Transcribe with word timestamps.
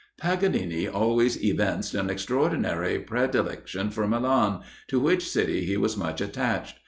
Paganini 0.19 0.87
always 0.87 1.37
evinced 1.43 1.93
an 1.93 2.09
extraordinary 2.09 2.97
predilection 2.97 3.91
for 3.91 4.07
Milan, 4.07 4.61
to 4.87 4.99
which 4.99 5.29
city 5.29 5.63
he 5.63 5.77
was 5.77 5.95
much 5.95 6.21
attached. 6.21 6.79